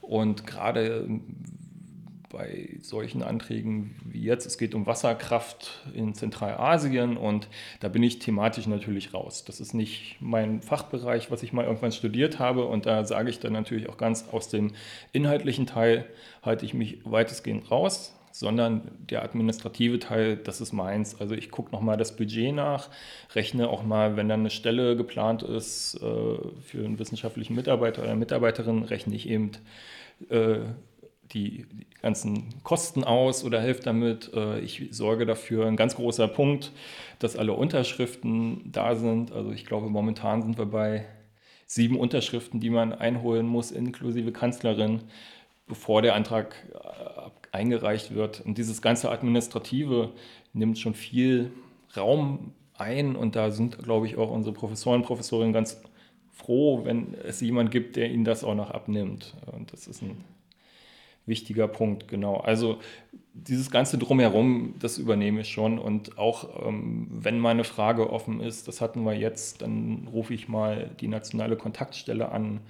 Und 0.00 0.46
gerade 0.46 1.06
bei 2.34 2.68
solchen 2.80 3.22
Anträgen 3.22 3.94
wie 4.04 4.22
jetzt, 4.22 4.46
es 4.46 4.58
geht 4.58 4.74
um 4.74 4.86
Wasserkraft 4.86 5.82
in 5.94 6.14
Zentralasien 6.14 7.16
und 7.16 7.48
da 7.80 7.88
bin 7.88 8.02
ich 8.02 8.18
thematisch 8.18 8.66
natürlich 8.66 9.14
raus. 9.14 9.44
Das 9.44 9.60
ist 9.60 9.72
nicht 9.72 10.16
mein 10.20 10.60
Fachbereich, 10.60 11.30
was 11.30 11.42
ich 11.42 11.52
mal 11.52 11.64
irgendwann 11.64 11.92
studiert 11.92 12.38
habe 12.38 12.66
und 12.66 12.86
da 12.86 13.04
sage 13.04 13.30
ich 13.30 13.38
dann 13.38 13.52
natürlich 13.52 13.88
auch 13.88 13.96
ganz 13.96 14.26
aus 14.30 14.48
dem 14.48 14.72
inhaltlichen 15.12 15.66
Teil, 15.66 16.06
halte 16.42 16.66
ich 16.66 16.74
mich 16.74 16.98
weitestgehend 17.04 17.70
raus 17.70 18.12
sondern 18.36 18.90
der 18.98 19.22
administrative 19.22 20.00
Teil, 20.00 20.36
das 20.36 20.60
ist 20.60 20.72
meins. 20.72 21.20
Also 21.20 21.36
ich 21.36 21.52
gucke 21.52 21.70
nochmal 21.70 21.96
das 21.96 22.16
Budget 22.16 22.52
nach, 22.52 22.90
rechne 23.32 23.68
auch 23.68 23.84
mal, 23.84 24.16
wenn 24.16 24.28
dann 24.28 24.40
eine 24.40 24.50
Stelle 24.50 24.96
geplant 24.96 25.44
ist 25.44 25.94
äh, 25.94 25.98
für 26.00 26.84
einen 26.84 26.98
wissenschaftlichen 26.98 27.54
Mitarbeiter 27.54 28.02
oder 28.02 28.16
Mitarbeiterin, 28.16 28.82
rechne 28.82 29.14
ich 29.14 29.28
eben 29.28 29.52
äh, 30.30 30.58
die, 31.32 31.66
ganzen 32.04 32.62
Kosten 32.62 33.02
aus 33.02 33.44
oder 33.44 33.62
helfe 33.62 33.82
damit. 33.82 34.30
Äh, 34.34 34.60
ich 34.60 34.88
sorge 34.90 35.24
dafür, 35.24 35.66
ein 35.66 35.76
ganz 35.76 35.96
großer 35.96 36.28
Punkt, 36.28 36.70
dass 37.18 37.34
alle 37.34 37.54
Unterschriften 37.54 38.70
da 38.70 38.94
sind. 38.94 39.32
Also 39.32 39.50
ich 39.52 39.64
glaube, 39.64 39.88
momentan 39.88 40.42
sind 40.42 40.58
wir 40.58 40.66
bei 40.66 41.06
sieben 41.66 41.98
Unterschriften, 41.98 42.60
die 42.60 42.68
man 42.68 42.92
einholen 42.92 43.46
muss, 43.46 43.70
inklusive 43.70 44.32
Kanzlerin, 44.32 45.00
bevor 45.66 46.02
der 46.02 46.14
Antrag 46.14 46.54
äh, 46.74 47.56
eingereicht 47.56 48.14
wird. 48.14 48.42
Und 48.42 48.58
dieses 48.58 48.82
ganze 48.82 49.10
Administrative 49.10 50.12
nimmt 50.52 50.78
schon 50.78 50.92
viel 50.92 51.52
Raum 51.96 52.52
ein 52.76 53.16
und 53.16 53.34
da 53.34 53.50
sind, 53.50 53.78
glaube 53.78 54.06
ich, 54.06 54.18
auch 54.18 54.30
unsere 54.30 54.54
Professoren 54.54 55.00
und 55.00 55.06
Professorinnen 55.06 55.54
ganz 55.54 55.80
froh, 56.32 56.84
wenn 56.84 57.14
es 57.14 57.40
jemand 57.40 57.70
gibt, 57.70 57.96
der 57.96 58.10
ihnen 58.10 58.24
das 58.24 58.44
auch 58.44 58.54
noch 58.54 58.72
abnimmt. 58.72 59.34
Und 59.52 59.72
das 59.72 59.86
ist 59.86 60.02
ein 60.02 60.22
wichtiger 61.26 61.68
Punkt, 61.68 62.08
genau. 62.08 62.36
Also 62.36 62.78
dieses 63.32 63.70
ganze 63.70 63.98
Drumherum, 63.98 64.74
das 64.78 64.98
übernehme 64.98 65.40
ich 65.40 65.48
schon. 65.48 65.78
Und 65.78 66.18
auch 66.18 66.66
ähm, 66.66 67.08
wenn 67.10 67.38
mal 67.38 67.50
eine 67.50 67.64
Frage 67.64 68.10
offen 68.10 68.40
ist, 68.40 68.68
das 68.68 68.80
hatten 68.80 69.04
wir 69.04 69.14
jetzt, 69.14 69.62
dann 69.62 70.08
rufe 70.12 70.34
ich 70.34 70.48
mal 70.48 70.90
die 71.00 71.08
nationale 71.08 71.56
Kontaktstelle 71.56 72.30
an 72.30 72.60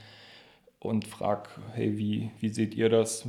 und 0.79 1.07
frage, 1.07 1.51
hey, 1.73 1.97
wie, 1.99 2.31
wie 2.41 2.49
seht 2.49 2.75
ihr 2.75 2.89
das? 2.89 3.27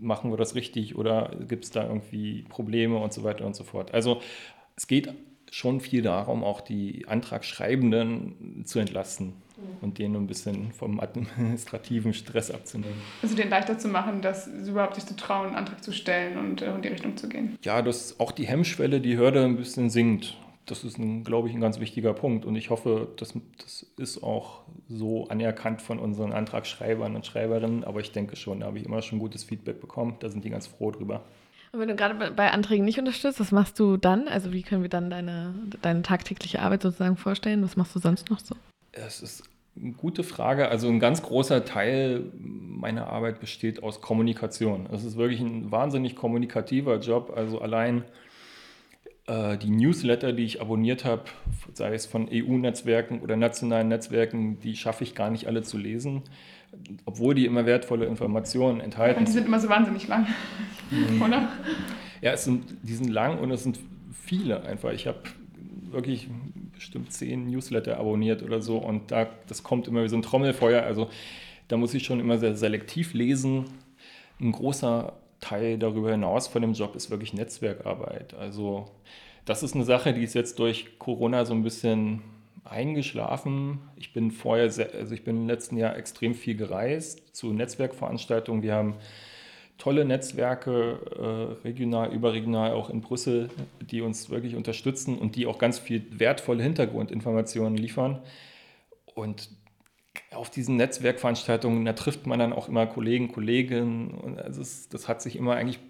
Machen 0.00 0.30
wir 0.30 0.36
das 0.36 0.54
richtig 0.54 0.96
oder 0.96 1.30
gibt 1.48 1.64
es 1.64 1.70
da 1.70 1.86
irgendwie 1.86 2.44
Probleme 2.48 2.98
und 2.98 3.12
so 3.12 3.24
weiter 3.24 3.46
und 3.46 3.56
so 3.56 3.64
fort? 3.64 3.94
Also 3.94 4.20
es 4.76 4.86
geht 4.86 5.14
schon 5.54 5.80
viel 5.80 6.02
darum, 6.02 6.42
auch 6.42 6.60
die 6.60 7.06
Antragschreibenden 7.06 8.64
zu 8.64 8.80
entlasten 8.80 9.34
und 9.80 9.98
denen 9.98 10.16
ein 10.16 10.26
bisschen 10.26 10.72
vom 10.72 10.98
administrativen 10.98 12.12
Stress 12.12 12.50
abzunehmen. 12.50 13.00
Also 13.22 13.36
denen 13.36 13.50
leichter 13.50 13.78
zu 13.78 13.86
machen, 13.86 14.20
dass 14.20 14.46
sie 14.46 14.70
überhaupt 14.70 14.96
sich 14.96 15.06
zu 15.06 15.14
trauen, 15.14 15.48
einen 15.48 15.54
Antrag 15.54 15.84
zu 15.84 15.92
stellen 15.92 16.38
und 16.38 16.60
äh, 16.60 16.74
in 16.74 16.82
die 16.82 16.88
Richtung 16.88 17.16
zu 17.16 17.28
gehen. 17.28 17.56
Ja, 17.62 17.82
dass 17.82 18.18
auch 18.18 18.32
die 18.32 18.48
Hemmschwelle, 18.48 19.00
die 19.00 19.16
Hürde 19.16 19.44
ein 19.44 19.56
bisschen 19.56 19.90
sinkt. 19.90 20.36
Das 20.66 20.82
ist, 20.82 20.98
ein, 20.98 21.22
glaube 21.22 21.48
ich, 21.48 21.54
ein 21.54 21.60
ganz 21.60 21.78
wichtiger 21.78 22.14
Punkt. 22.14 22.44
Und 22.46 22.56
ich 22.56 22.70
hoffe, 22.70 23.12
das, 23.16 23.34
das 23.62 23.86
ist 23.96 24.24
auch 24.24 24.62
so 24.88 25.28
anerkannt 25.28 25.82
von 25.82 26.00
unseren 26.00 26.32
Antragschreibern 26.32 27.14
und 27.14 27.26
Schreiberinnen. 27.26 27.84
Aber 27.84 28.00
ich 28.00 28.10
denke 28.10 28.34
schon, 28.34 28.60
da 28.60 28.66
habe 28.66 28.78
ich 28.78 28.86
immer 28.86 29.02
schon 29.02 29.20
gutes 29.20 29.44
Feedback 29.44 29.80
bekommen. 29.80 30.16
Da 30.18 30.30
sind 30.30 30.44
die 30.44 30.50
ganz 30.50 30.66
froh 30.66 30.90
drüber. 30.90 31.22
Und 31.74 31.80
wenn 31.80 31.88
du 31.88 31.96
gerade 31.96 32.30
bei 32.30 32.52
Anträgen 32.52 32.84
nicht 32.84 33.00
unterstützt, 33.00 33.40
was 33.40 33.50
machst 33.50 33.80
du 33.80 33.96
dann? 33.96 34.28
Also 34.28 34.52
wie 34.52 34.62
können 34.62 34.82
wir 34.82 34.88
dann 34.88 35.10
deine, 35.10 35.54
deine 35.82 36.02
tagtägliche 36.02 36.60
Arbeit 36.60 36.82
sozusagen 36.82 37.16
vorstellen? 37.16 37.64
Was 37.64 37.76
machst 37.76 37.96
du 37.96 37.98
sonst 37.98 38.30
noch 38.30 38.38
so? 38.38 38.54
Es 38.92 39.20
ist 39.20 39.42
eine 39.76 39.90
gute 39.90 40.22
Frage. 40.22 40.68
Also 40.68 40.88
ein 40.88 41.00
ganz 41.00 41.20
großer 41.22 41.64
Teil 41.64 42.30
meiner 42.38 43.08
Arbeit 43.08 43.40
besteht 43.40 43.82
aus 43.82 44.00
Kommunikation. 44.00 44.86
Es 44.92 45.02
ist 45.02 45.16
wirklich 45.16 45.40
ein 45.40 45.72
wahnsinnig 45.72 46.14
kommunikativer 46.14 47.00
Job. 47.00 47.32
Also 47.34 47.60
allein 47.60 48.04
äh, 49.26 49.58
die 49.58 49.70
Newsletter, 49.70 50.32
die 50.32 50.44
ich 50.44 50.60
abonniert 50.60 51.04
habe, 51.04 51.24
sei 51.72 51.92
es 51.92 52.06
von 52.06 52.28
EU-Netzwerken 52.30 53.20
oder 53.20 53.34
nationalen 53.34 53.88
Netzwerken, 53.88 54.60
die 54.60 54.76
schaffe 54.76 55.02
ich 55.02 55.16
gar 55.16 55.30
nicht 55.30 55.48
alle 55.48 55.62
zu 55.62 55.76
lesen, 55.76 56.22
obwohl 57.04 57.34
die 57.34 57.46
immer 57.46 57.66
wertvolle 57.66 58.06
Informationen 58.06 58.80
enthalten. 58.80 59.20
Und 59.20 59.28
die 59.28 59.32
sind 59.32 59.46
immer 59.46 59.60
so 59.60 59.68
wahnsinnig 59.68 60.08
lang, 60.08 60.26
mhm. 60.90 61.22
oder? 61.22 61.48
Ja, 62.20 62.32
es 62.32 62.44
sind, 62.44 62.76
die 62.82 62.94
sind 62.94 63.10
lang 63.10 63.38
und 63.38 63.50
es 63.50 63.62
sind 63.62 63.78
viele 64.12 64.62
einfach. 64.64 64.92
Ich 64.92 65.06
habe 65.06 65.18
wirklich 65.90 66.28
bestimmt 66.72 67.12
zehn 67.12 67.50
Newsletter 67.50 67.98
abonniert 67.98 68.42
oder 68.42 68.60
so 68.60 68.78
und 68.78 69.10
da, 69.10 69.28
das 69.46 69.62
kommt 69.62 69.88
immer 69.88 70.02
wie 70.02 70.08
so 70.08 70.16
ein 70.16 70.22
Trommelfeuer. 70.22 70.82
Also 70.82 71.08
da 71.68 71.76
muss 71.76 71.94
ich 71.94 72.04
schon 72.04 72.20
immer 72.20 72.38
sehr 72.38 72.56
selektiv 72.56 73.14
lesen. 73.14 73.64
Ein 74.40 74.52
großer 74.52 75.12
Teil 75.40 75.78
darüber 75.78 76.10
hinaus 76.10 76.48
von 76.48 76.62
dem 76.62 76.72
Job 76.72 76.96
ist 76.96 77.10
wirklich 77.10 77.32
Netzwerkarbeit. 77.32 78.34
Also 78.34 78.86
das 79.44 79.62
ist 79.62 79.74
eine 79.74 79.84
Sache, 79.84 80.12
die 80.14 80.22
ist 80.22 80.34
jetzt 80.34 80.58
durch 80.58 80.98
Corona 80.98 81.44
so 81.44 81.54
ein 81.54 81.62
bisschen 81.62 82.22
eingeschlafen. 82.64 83.80
Ich 83.96 84.12
bin 84.12 84.30
vorher, 84.30 84.70
sehr, 84.70 84.94
also 84.94 85.14
ich 85.14 85.24
bin 85.24 85.36
im 85.36 85.46
letzten 85.48 85.76
Jahr 85.76 85.96
extrem 85.96 86.34
viel 86.34 86.56
gereist 86.56 87.34
zu 87.36 87.52
Netzwerkveranstaltungen. 87.52 88.62
Wir 88.62 88.74
haben 88.74 88.94
tolle 89.78 90.04
Netzwerke, 90.04 90.98
äh, 91.18 91.66
regional, 91.66 92.12
überregional, 92.12 92.72
auch 92.72 92.90
in 92.90 93.00
Brüssel, 93.00 93.50
die 93.80 94.00
uns 94.00 94.30
wirklich 94.30 94.56
unterstützen 94.56 95.18
und 95.18 95.36
die 95.36 95.46
auch 95.46 95.58
ganz 95.58 95.78
viel 95.78 96.04
wertvolle 96.10 96.62
Hintergrundinformationen 96.62 97.76
liefern. 97.76 98.20
Und 99.14 99.50
auf 100.30 100.50
diesen 100.50 100.76
Netzwerkveranstaltungen, 100.76 101.84
da 101.84 101.92
trifft 101.92 102.26
man 102.26 102.38
dann 102.38 102.52
auch 102.52 102.68
immer 102.68 102.86
Kollegen, 102.86 103.28
Kolleginnen. 103.32 104.10
Und 104.12 104.40
also 104.40 104.62
es, 104.62 104.88
das 104.88 105.08
hat 105.08 105.22
sich 105.22 105.36
immer 105.36 105.54
eigentlich, 105.56 105.80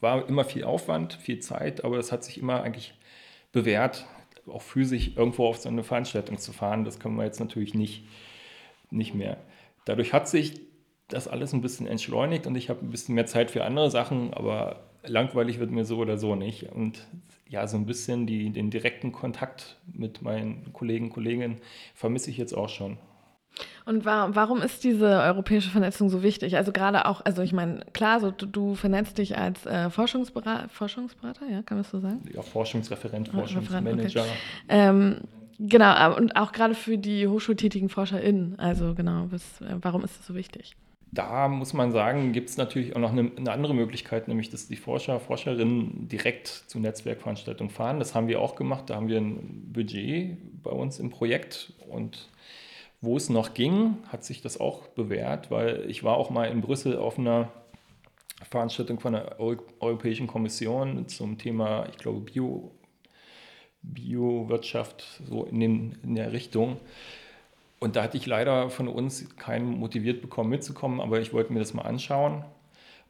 war 0.00 0.28
immer 0.28 0.44
viel 0.44 0.64
Aufwand, 0.64 1.14
viel 1.14 1.40
Zeit, 1.40 1.82
aber 1.84 1.98
es 1.98 2.12
hat 2.12 2.24
sich 2.24 2.38
immer 2.38 2.62
eigentlich 2.62 2.94
bewährt, 3.52 4.06
auch 4.48 4.62
physisch 4.62 5.12
irgendwo 5.16 5.46
auf 5.46 5.58
so 5.58 5.68
eine 5.68 5.84
Veranstaltung 5.84 6.38
zu 6.38 6.52
fahren. 6.52 6.84
Das 6.84 6.98
können 6.98 7.16
wir 7.16 7.24
jetzt 7.24 7.40
natürlich 7.40 7.74
nicht, 7.74 8.04
nicht 8.90 9.14
mehr. 9.14 9.38
Dadurch 9.84 10.12
hat 10.12 10.28
sich 10.28 10.60
das 11.08 11.28
alles 11.28 11.52
ein 11.52 11.60
bisschen 11.60 11.86
entschleunigt 11.86 12.46
und 12.46 12.56
ich 12.56 12.70
habe 12.70 12.84
ein 12.84 12.90
bisschen 12.90 13.14
mehr 13.14 13.26
Zeit 13.26 13.50
für 13.50 13.64
andere 13.64 13.90
Sachen, 13.90 14.32
aber 14.32 14.88
langweilig 15.02 15.58
wird 15.58 15.70
mir 15.70 15.84
so 15.84 15.98
oder 15.98 16.18
so 16.18 16.34
nicht. 16.34 16.72
Und 16.72 17.06
ja, 17.48 17.66
so 17.66 17.76
ein 17.76 17.86
bisschen 17.86 18.26
die, 18.26 18.50
den 18.50 18.70
direkten 18.70 19.12
Kontakt 19.12 19.76
mit 19.92 20.22
meinen 20.22 20.72
Kollegen, 20.72 21.10
Kolleginnen 21.10 21.60
vermisse 21.94 22.30
ich 22.30 22.38
jetzt 22.38 22.54
auch 22.54 22.68
schon. 22.68 22.98
Und 23.86 24.04
war, 24.04 24.34
warum 24.34 24.62
ist 24.62 24.82
diese 24.82 25.06
europäische 25.06 25.70
Vernetzung 25.70 26.08
so 26.08 26.22
wichtig? 26.22 26.56
Also 26.56 26.72
gerade 26.72 27.06
auch, 27.06 27.24
also 27.24 27.42
ich 27.42 27.52
meine, 27.52 27.80
klar, 27.92 28.20
so, 28.20 28.30
du, 28.30 28.46
du 28.46 28.74
vernetzt 28.74 29.18
dich 29.18 29.36
als 29.36 29.66
äh, 29.66 29.90
Forschungsberater, 29.90 30.68
Forschungsberater, 30.70 31.46
ja, 31.50 31.62
kann 31.62 31.76
man 31.76 31.82
das 31.82 31.90
so 31.90 32.00
sagen? 32.00 32.22
Ja, 32.32 32.42
Forschungsreferent, 32.42 33.28
Forschungsmanager. 33.28 34.22
Okay. 34.22 34.30
Ähm, 34.68 35.16
genau, 35.58 36.16
und 36.16 36.34
auch 36.36 36.52
gerade 36.52 36.74
für 36.74 36.96
die 36.96 37.28
hochschultätigen 37.28 37.90
ForscherInnen. 37.90 38.58
Also 38.58 38.94
genau, 38.94 39.26
was, 39.30 39.60
äh, 39.60 39.76
warum 39.82 40.02
ist 40.02 40.18
das 40.18 40.26
so 40.26 40.34
wichtig? 40.34 40.76
Da 41.12 41.46
muss 41.46 41.74
man 41.74 41.92
sagen, 41.92 42.32
gibt 42.32 42.50
es 42.50 42.56
natürlich 42.56 42.96
auch 42.96 43.00
noch 43.00 43.12
eine, 43.12 43.30
eine, 43.36 43.52
andere 43.52 43.72
Möglichkeit, 43.72 44.26
nämlich 44.26 44.50
dass 44.50 44.66
die 44.66 44.74
Forscher, 44.74 45.20
Forscherinnen 45.20 46.08
direkt 46.08 46.48
zu 46.48 46.80
Netzwerkveranstaltungen 46.80 47.70
fahren. 47.70 48.00
Das 48.00 48.16
haben 48.16 48.26
wir 48.26 48.40
auch 48.40 48.56
gemacht. 48.56 48.90
Da 48.90 48.96
haben 48.96 49.06
wir 49.06 49.18
ein 49.18 49.70
Budget 49.72 50.36
bei 50.62 50.70
uns 50.70 50.98
im 50.98 51.10
Projekt 51.10 51.72
und 51.88 52.30
wo 53.04 53.16
es 53.16 53.28
noch 53.28 53.54
ging, 53.54 53.98
hat 54.08 54.24
sich 54.24 54.42
das 54.42 54.58
auch 54.60 54.88
bewährt, 54.88 55.50
weil 55.50 55.88
ich 55.88 56.04
war 56.04 56.16
auch 56.16 56.30
mal 56.30 56.46
in 56.46 56.60
Brüssel 56.60 56.96
auf 56.96 57.18
einer 57.18 57.50
Veranstaltung 58.42 59.00
von 59.00 59.12
der 59.14 59.40
Europäischen 59.40 60.26
Kommission 60.26 61.08
zum 61.08 61.38
Thema, 61.38 61.86
ich 61.90 61.98
glaube, 61.98 62.20
Bio, 62.20 62.72
Biowirtschaft, 63.82 65.04
so 65.28 65.44
in, 65.44 65.60
den, 65.60 65.98
in 66.02 66.14
der 66.14 66.32
Richtung. 66.32 66.78
Und 67.80 67.96
da 67.96 68.02
hatte 68.02 68.16
ich 68.16 68.26
leider 68.26 68.70
von 68.70 68.88
uns 68.88 69.36
keinen 69.36 69.78
motiviert 69.78 70.22
bekommen 70.22 70.50
mitzukommen, 70.50 71.00
aber 71.00 71.20
ich 71.20 71.32
wollte 71.32 71.52
mir 71.52 71.58
das 71.58 71.74
mal 71.74 71.82
anschauen. 71.82 72.44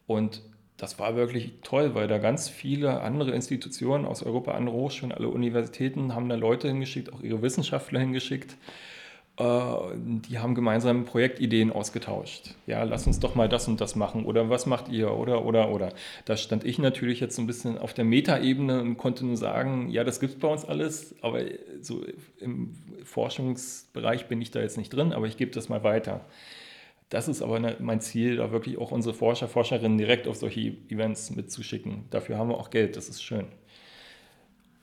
Und 0.07 0.41
das 0.77 0.99
war 0.99 1.15
wirklich 1.15 1.53
toll, 1.63 1.95
weil 1.95 2.07
da 2.07 2.17
ganz 2.17 2.49
viele 2.49 3.01
andere 3.01 3.31
Institutionen 3.31 4.05
aus 4.05 4.23
Europa, 4.23 4.51
andere 4.51 4.75
Hochschulen, 4.75 5.13
alle 5.13 5.29
Universitäten 5.29 6.13
haben 6.13 6.27
da 6.27 6.35
Leute 6.35 6.67
hingeschickt, 6.67 7.13
auch 7.13 7.21
ihre 7.21 7.41
Wissenschaftler 7.41 8.01
hingeschickt. 8.01 8.57
Äh, 9.37 9.43
die 9.95 10.39
haben 10.39 10.55
gemeinsam 10.55 11.05
Projektideen 11.05 11.71
ausgetauscht. 11.71 12.55
Ja, 12.67 12.83
lass 12.83 13.05
uns 13.05 13.19
doch 13.19 13.35
mal 13.35 13.49
das 13.49 13.67
und 13.67 13.81
das 13.81 13.95
machen 13.95 14.25
oder 14.25 14.49
was 14.49 14.65
macht 14.65 14.87
ihr 14.87 15.11
oder 15.11 15.43
oder 15.45 15.71
oder. 15.71 15.93
Da 16.23 16.37
stand 16.37 16.63
ich 16.63 16.79
natürlich 16.79 17.19
jetzt 17.19 17.35
so 17.35 17.41
ein 17.41 17.47
bisschen 17.47 17.77
auf 17.77 17.93
der 17.93 18.05
Metaebene 18.05 18.81
und 18.81 18.97
konnte 18.97 19.25
nur 19.25 19.35
sagen, 19.35 19.89
ja, 19.89 20.03
das 20.05 20.19
gibt 20.21 20.33
es 20.35 20.39
bei 20.39 20.47
uns 20.47 20.63
alles, 20.63 21.15
aber 21.21 21.41
so 21.81 22.03
im 22.39 22.75
Forschungsbereich 23.03 24.27
bin 24.27 24.41
ich 24.41 24.51
da 24.51 24.61
jetzt 24.61 24.77
nicht 24.77 24.93
drin, 24.93 25.11
aber 25.11 25.27
ich 25.27 25.35
gebe 25.35 25.51
das 25.51 25.67
mal 25.67 25.83
weiter. 25.83 26.21
Das 27.09 27.27
ist 27.27 27.41
aber 27.41 27.59
ne, 27.59 27.75
mein 27.79 28.01
Ziel, 28.01 28.37
da 28.37 28.51
wirklich 28.51 28.77
auch 28.77 28.91
unsere 28.91 29.13
Forscher, 29.13 29.47
Forscherinnen 29.47 29.97
direkt 29.97 30.27
auf 30.27 30.37
solche 30.37 30.77
Events 30.89 31.29
mitzuschicken. 31.29 32.05
Dafür 32.09 32.37
haben 32.37 32.49
wir 32.49 32.57
auch 32.57 32.69
Geld, 32.69 32.95
das 32.95 33.09
ist 33.09 33.21
schön. 33.21 33.45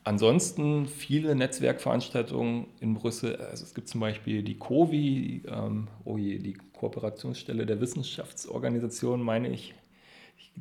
Ansonsten 0.05 0.87
viele 0.87 1.35
Netzwerkveranstaltungen 1.37 2.67
in 2.81 2.95
Brüssel. 2.95 3.37
Also 3.37 3.65
es 3.65 3.75
gibt 3.75 3.89
zum 3.89 4.01
Beispiel 4.01 4.43
die 4.43 4.59
COVI, 4.59 5.43
ähm, 5.47 5.89
oh 6.05 6.19
je, 6.19 6.39
die 6.39 6.55
Kooperationsstelle 6.73 7.67
der 7.67 7.81
Wissenschaftsorganisation, 7.81 9.23
meine 9.23 9.49
ich. 9.49 9.75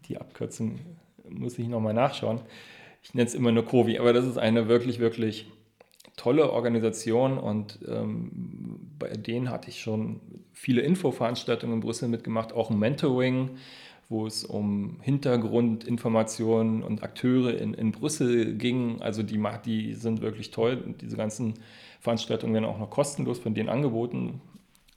Die 0.07 0.17
Abkürzung 0.19 0.79
muss 1.27 1.57
ich 1.57 1.67
nochmal 1.67 1.93
nachschauen. 1.93 2.41
Ich 3.03 3.15
nenne 3.15 3.27
es 3.27 3.33
immer 3.33 3.51
nur 3.51 3.65
COVI, 3.65 3.98
aber 3.98 4.13
das 4.13 4.25
ist 4.25 4.38
eine 4.38 4.67
wirklich, 4.67 5.00
wirklich 5.00 5.48
tolle 6.17 6.51
Organisation 6.51 7.39
und 7.39 7.79
ähm, 7.88 8.91
bei 9.00 9.10
denen 9.10 9.50
hatte 9.50 9.69
ich 9.69 9.81
schon 9.81 10.21
viele 10.53 10.81
Infoveranstaltungen 10.81 11.75
in 11.75 11.79
Brüssel 11.81 12.10
mitgemacht, 12.10 12.53
auch 12.53 12.69
ein 12.69 12.77
Mentoring 12.77 13.57
wo 14.12 14.27
es 14.27 14.44
um 14.44 15.00
Hintergrundinformationen 15.01 16.84
und 16.84 17.01
Akteure 17.01 17.58
in, 17.58 17.74
in 17.74 17.94
Brüssel 17.94 18.56
ging. 18.56 19.01
Also 19.01 19.24
die, 19.24 19.41
die 19.65 19.94
sind 19.94 20.22
wirklich 20.22 20.51
toll. 20.51 20.84
diese 21.00 21.15
ganzen 21.15 21.53
Veranstaltungen 22.01 22.53
werden 22.53 22.65
auch 22.65 22.77
noch 22.77 22.89
kostenlos 22.89 23.39
von 23.39 23.53
denen 23.53 23.70
angeboten. 23.70 24.41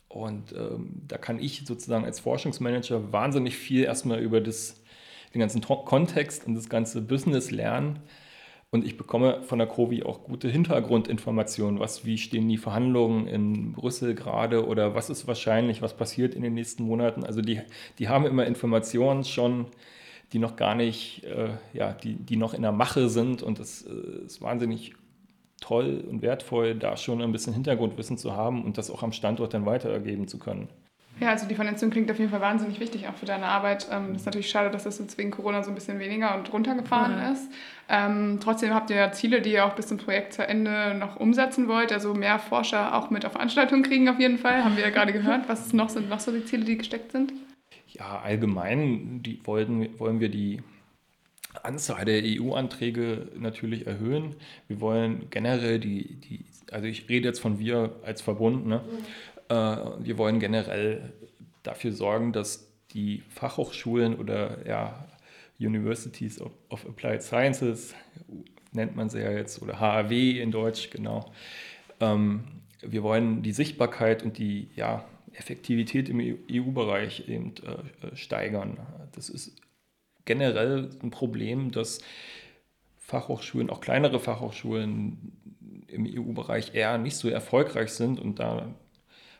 Und 0.09 0.53
ähm, 0.53 1.03
da 1.07 1.17
kann 1.17 1.39
ich 1.39 1.65
sozusagen 1.65 2.05
als 2.05 2.19
Forschungsmanager 2.19 3.13
wahnsinnig 3.13 3.57
viel 3.57 3.85
erstmal 3.85 4.21
über 4.21 4.41
das, 4.41 4.83
den 5.33 5.39
ganzen 5.39 5.61
Kontext 5.63 6.47
und 6.47 6.57
das 6.57 6.69
ganze 6.69 7.01
Business 7.01 7.53
lernen. 7.53 8.01
Und 8.75 8.85
ich 8.85 8.97
bekomme 8.97 9.41
von 9.43 9.61
der 9.61 9.69
COVI 9.69 10.03
auch 10.03 10.25
gute 10.25 10.49
Hintergrundinformationen. 10.49 11.79
Was, 11.79 12.05
wie 12.05 12.19
stehen 12.19 12.49
die 12.49 12.57
Verhandlungen 12.57 13.29
in 13.29 13.71
Brüssel 13.71 14.17
gerade 14.17 14.67
oder 14.67 14.97
was 14.97 15.11
ist 15.11 15.29
wahrscheinlich, 15.29 15.81
was 15.81 15.97
passiert 15.97 16.35
in 16.35 16.43
den 16.43 16.55
nächsten 16.55 16.83
Monaten? 16.83 17.23
Also 17.23 17.41
die, 17.41 17.61
die 18.01 18.09
haben 18.09 18.27
immer 18.27 18.45
Informationen 18.45 19.23
schon, 19.23 19.67
die 20.33 20.41
noch 20.41 20.57
gar 20.57 20.75
nicht, 20.75 21.23
äh, 21.23 21.51
ja, 21.73 21.93
die, 21.93 22.17
die 22.17 22.37
noch 22.37 22.53
in 22.53 22.63
der 22.63 22.73
Mache 22.73 23.09
sind. 23.09 23.45
Und 23.45 23.61
es 23.61 23.87
äh, 23.87 24.25
ist 24.27 24.43
wahnsinnig 24.43 24.95
toll 25.61 26.03
und 26.11 26.23
wertvoll, 26.23 26.75
da 26.75 26.97
schon 26.97 27.23
ein 27.23 27.31
bisschen 27.31 27.53
Hintergrundwissen 27.53 28.19
zu 28.19 28.33
haben 28.33 28.65
und 28.65 28.77
das 28.77 28.91
auch 28.91 29.05
am 29.05 29.13
Standort 29.13 29.55
dann 29.55 29.67
weitergeben 29.67 30.27
zu 30.27 30.41
können. 30.41 30.67
Ja, 31.21 31.31
also 31.31 31.47
die 31.47 31.55
Vernetzung 31.55 31.91
klingt 31.91 32.11
auf 32.11 32.19
jeden 32.19 32.31
Fall 32.31 32.41
wahnsinnig 32.41 32.81
wichtig 32.81 33.07
auch 33.07 33.15
für 33.15 33.27
deine 33.27 33.47
Arbeit. 33.47 33.87
Ähm, 33.91 34.15
ist 34.17 34.27
natürlich 34.27 34.51
schade, 34.51 34.71
dass 34.71 34.85
das 34.85 34.99
jetzt 34.99 35.17
wegen 35.17 35.31
Corona 35.31 35.63
so 35.63 35.71
ein 35.71 35.75
bisschen 35.75 36.01
weniger 36.01 36.37
und 36.37 36.53
runtergefahren 36.53 37.17
mhm. 37.17 37.33
ist. 37.33 37.51
Ähm, 37.89 38.39
trotzdem 38.43 38.75
habt 38.75 38.91
ihr 38.91 38.97
ja 38.97 39.13
Ziele, 39.13 39.41
die 39.41 39.53
ihr 39.53 39.65
auch 39.65 39.75
bis 39.75 39.87
zum 39.87 39.99
Projektende 39.99 40.95
noch 40.99 41.17
umsetzen 41.17 41.69
wollt. 41.69 41.93
Also 41.93 42.15
mehr 42.15 42.39
Forscher 42.39 42.97
auch 42.97 43.11
mit 43.11 43.25
auf 43.25 43.33
Veranstaltungen 43.33 43.85
kriegen 43.85 44.09
auf 44.09 44.19
jeden 44.19 44.39
Fall, 44.39 44.65
haben 44.65 44.77
wir 44.77 44.83
ja 44.83 44.91
gerade 44.91 45.13
gehört. 45.13 45.49
Was 45.49 45.73
noch 45.73 45.89
sind 45.89 46.09
noch 46.09 46.21
so 46.21 46.33
die 46.33 46.45
Ziele, 46.45 46.65
die 46.65 46.79
gesteckt 46.79 47.13
sind? 47.13 47.33
Ja, 47.89 48.21
allgemein 48.25 49.23
die 49.23 49.41
wollten, 49.45 49.99
wollen 50.01 50.19
wir 50.19 50.29
die 50.29 50.63
Anzahl 51.63 52.05
der 52.05 52.23
EU-Anträge 52.25 53.29
natürlich 53.39 53.87
erhöhen. 53.87 54.35
Wir 54.67 54.81
wollen 54.81 55.29
generell 55.31 55.79
die, 55.79 56.17
die, 56.17 56.45
also 56.73 56.87
ich 56.87 57.09
rede 57.09 57.29
jetzt 57.29 57.39
von 57.39 57.61
wir 57.61 57.95
als 58.05 58.21
Verbund, 58.21 58.67
ne? 58.67 58.81
Äh, 59.55 60.05
wir 60.05 60.19
wollen 60.19 60.41
generell 60.41 61.13
dafür 61.63 61.93
sorgen, 61.93 62.33
dass 62.33 62.69
die 62.91 63.23
Fachhochschulen 63.29 64.17
oder 64.17 64.67
ja, 64.67 65.07
Universities 65.59 66.41
of, 66.41 66.53
Applied 66.71 67.23
Sciences, 67.23 67.95
nennt 68.73 68.97
man 68.97 69.09
sie 69.09 69.21
ja 69.21 69.31
jetzt, 69.31 69.63
oder 69.63 69.79
HAW 69.79 70.13
in 70.41 70.51
Deutsch, 70.51 70.91
genau. 70.91 71.33
Ähm, 72.01 72.45
wir 72.81 73.03
wollen 73.03 73.43
die 73.43 73.53
Sichtbarkeit 73.53 74.23
und 74.25 74.39
die 74.39 74.69
ja, 74.75 75.05
Effektivität 75.33 76.09
im 76.09 76.21
EU-Bereich 76.21 77.29
eben 77.29 77.55
äh, 77.63 78.17
steigern. 78.17 78.79
Das 79.13 79.29
ist 79.29 79.57
generell 80.25 80.91
ein 81.03 81.11
Problem, 81.11 81.71
dass 81.71 82.01
Fachhochschulen, 82.99 83.71
auch 83.71 83.81
kleinere 83.81 84.19
Fachhochschulen 84.19 85.33
im 85.87 86.07
EU-Bereich 86.07 86.75
eher 86.75 86.99
nicht 86.99 87.17
so 87.17 87.29
erfolgreich 87.29 87.91
sind 87.91 88.19
und 88.19 88.39
da 88.39 88.75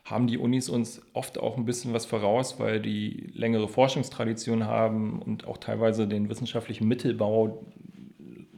haben 0.05 0.27
die 0.27 0.37
Unis 0.37 0.69
uns 0.69 1.01
oft 1.13 1.39
auch 1.39 1.57
ein 1.57 1.65
bisschen 1.65 1.91
was 1.93 2.05
voraus, 2.05 2.59
weil 2.59 2.79
die 2.79 3.31
längere 3.33 3.67
Forschungstradition 3.67 4.65
haben 4.65 5.19
und 5.19 5.47
auch 5.47 5.57
teilweise 5.57 6.07
den 6.07 6.29
wissenschaftlichen 6.29 6.87
Mittelbau 6.87 7.65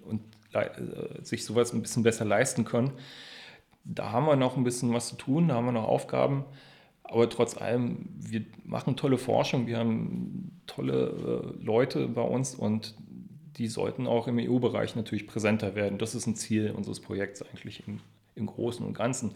und 0.03 0.21
äh, 0.51 0.69
sich 1.23 1.45
sowas 1.45 1.73
ein 1.73 1.81
bisschen 1.81 2.03
besser 2.03 2.25
leisten 2.25 2.65
können. 2.65 2.91
Da 3.85 4.11
haben 4.11 4.25
wir 4.25 4.35
noch 4.35 4.57
ein 4.57 4.65
bisschen 4.65 4.93
was 4.93 5.07
zu 5.07 5.15
tun, 5.15 5.47
da 5.47 5.55
haben 5.55 5.65
wir 5.65 5.71
noch 5.71 5.87
Aufgaben. 5.87 6.43
Aber 7.03 7.29
trotz 7.29 7.55
allem, 7.55 8.09
wir 8.17 8.43
machen 8.65 8.97
tolle 8.97 9.17
Forschung, 9.17 9.67
wir 9.67 9.77
haben 9.77 10.59
tolle 10.67 11.53
äh, 11.61 11.63
Leute 11.63 12.09
bei 12.09 12.21
uns 12.21 12.55
und 12.55 12.95
die 13.57 13.67
sollten 13.67 14.05
auch 14.05 14.27
im 14.27 14.37
EU-Bereich 14.37 14.97
natürlich 14.97 15.25
präsenter 15.27 15.75
werden. 15.75 15.97
Das 15.97 16.13
ist 16.13 16.27
ein 16.27 16.35
Ziel 16.35 16.71
unseres 16.71 16.99
Projekts 16.99 17.41
eigentlich 17.41 17.83
im 18.37 18.47
Großen 18.47 18.85
und 18.85 18.93
Ganzen. 18.93 19.33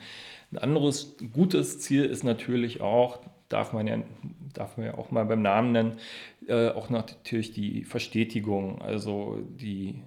Ein 0.51 0.59
anderes 0.59 1.15
gutes 1.33 1.79
Ziel 1.79 2.05
ist 2.05 2.23
natürlich 2.23 2.81
auch, 2.81 3.19
darf 3.49 3.73
man 3.73 3.87
ja, 3.87 3.97
darf 4.53 4.77
man 4.77 4.85
ja 4.87 4.97
auch 4.97 5.11
mal 5.11 5.25
beim 5.25 5.41
Namen 5.41 5.71
nennen, 5.71 5.97
äh, 6.47 6.69
auch 6.69 6.89
natürlich 6.89 7.51
die 7.51 7.83
Verstetigung, 7.83 8.81
also 8.81 9.39
die 9.59 10.01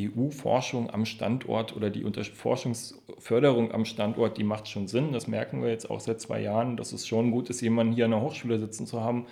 EU-Forschung 0.00 0.90
am 0.90 1.04
Standort 1.04 1.76
oder 1.76 1.90
die 1.90 2.04
Unter 2.04 2.24
Forschungsförderung 2.24 3.72
am 3.72 3.84
Standort, 3.84 4.38
die 4.38 4.44
macht 4.44 4.68
schon 4.68 4.88
Sinn. 4.88 5.12
Das 5.12 5.26
merken 5.26 5.62
wir 5.62 5.70
jetzt 5.70 5.90
auch 5.90 6.00
seit 6.00 6.20
zwei 6.20 6.40
Jahren, 6.40 6.76
dass 6.76 6.92
es 6.92 7.06
schon 7.06 7.30
gut 7.30 7.50
ist, 7.50 7.60
jemanden 7.60 7.92
hier 7.92 8.06
an 8.06 8.12
der 8.12 8.22
Hochschule 8.22 8.58
sitzen 8.58 8.86
zu 8.86 9.02
haben. 9.02 9.26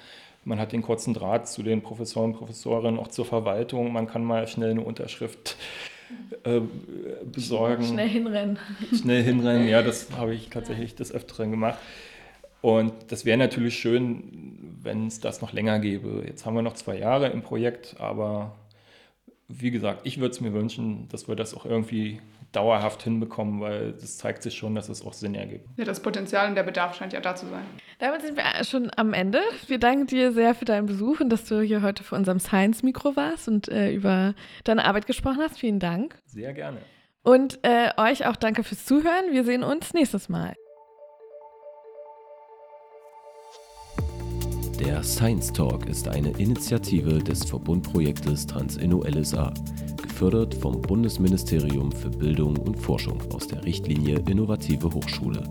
Man 0.45 0.59
hat 0.59 0.73
den 0.73 0.83
kurzen 0.83 1.13
Draht 1.15 1.49
zu 1.49 1.63
den 1.63 1.83
Professoren 1.83 2.33
Professorinnen, 2.33 2.99
auch 2.99 3.09
zur 3.09 3.27
Verwaltung. 3.27 3.93
Man 3.93 4.07
kann 4.07 4.25
mal 4.25 4.47
schnell 4.49 4.71
eine 4.71 4.81
Unterschrift 4.83 5.57
äh, 6.45 6.61
besorgen. 7.25 7.85
Schnell 7.85 8.09
hinrennen. 8.09 8.59
Schnell 8.95 9.23
hinrennen, 9.23 9.69
ja, 9.69 9.83
das 9.83 10.09
habe 10.17 10.35
ich 10.35 10.49
tatsächlich 10.49 10.95
des 10.95 11.13
Öfteren 11.13 11.51
gemacht. 11.51 11.79
Und 12.63 12.93
das 13.09 13.25
wäre 13.25 13.39
natürlich 13.39 13.79
schön, 13.79 14.79
wenn 14.83 15.07
es 15.07 15.21
das 15.21 15.41
noch 15.41 15.53
länger 15.53 15.79
gäbe. 15.79 16.23
Jetzt 16.27 16.45
haben 16.45 16.55
wir 16.55 16.63
noch 16.63 16.75
zwei 16.75 16.99
Jahre 16.99 17.29
im 17.29 17.43
Projekt, 17.43 17.97
aber 17.99 18.55
wie 19.49 19.71
gesagt, 19.71 20.03
ich 20.05 20.19
würde 20.21 20.33
es 20.33 20.41
mir 20.41 20.53
wünschen, 20.53 21.09
dass 21.09 21.27
wir 21.27 21.37
das 21.37 21.55
auch 21.55 21.65
irgendwie 21.65 22.21
dauerhaft 22.53 23.03
hinbekommen, 23.03 23.61
weil 23.61 23.93
das 23.93 24.19
zeigt 24.19 24.43
sich 24.43 24.55
schon, 24.55 24.75
dass 24.75 24.89
es 24.89 25.05
auch 25.05 25.13
Sinn 25.13 25.35
ergibt. 25.35 25.67
Ja, 25.77 25.85
das 25.85 26.01
Potenzial 26.01 26.49
und 26.49 26.55
der 26.55 26.63
Bedarf 26.63 26.97
scheint 26.97 27.13
ja 27.13 27.21
da 27.21 27.35
zu 27.35 27.47
sein. 27.47 27.65
Damit 28.01 28.23
sind 28.23 28.37
wir 28.39 28.65
schon 28.65 28.91
am 28.97 29.13
Ende. 29.13 29.41
Wir 29.67 29.79
danken 29.79 30.07
dir 30.07 30.33
sehr 30.33 30.55
für 30.55 30.65
deinen 30.65 30.87
Besuch 30.87 31.21
und 31.21 31.29
dass 31.29 31.45
du 31.45 31.61
hier 31.61 31.83
heute 31.83 32.03
vor 32.03 32.17
unserem 32.17 32.41
Science-Mikro 32.41 33.15
warst 33.15 33.47
und 33.47 33.69
äh, 33.69 33.93
über 33.93 34.35
deine 34.65 34.87
Arbeit 34.87 35.07
gesprochen 35.07 35.41
hast. 35.41 35.59
Vielen 35.59 35.81
Dank. 35.81 36.19
Sehr 36.25 36.55
gerne. 36.55 36.79
Und 37.23 37.59
äh, 37.63 37.91
euch 37.99 38.27
auch 38.27 38.37
danke 38.37 38.65
fürs 38.65 38.87
Zuhören. 38.87 39.33
Wir 39.33 39.45
sehen 39.45 39.63
uns 39.63 39.93
nächstes 39.93 40.31
Mal. 40.31 40.55
Der 44.79 45.03
Science 45.03 45.53
Talk 45.53 45.87
ist 45.87 46.09
eine 46.09 46.31
Initiative 46.39 47.19
des 47.19 47.45
Verbundprojektes 47.45 48.47
Transinno 48.47 49.05
LSA 49.07 49.53
gefördert 50.03 50.55
vom 50.55 50.81
Bundesministerium 50.81 51.93
für 51.93 52.09
Bildung 52.09 52.57
und 52.57 52.77
Forschung 52.77 53.21
aus 53.35 53.47
der 53.47 53.63
Richtlinie 53.63 54.23
Innovative 54.27 54.91
Hochschule. 54.91 55.43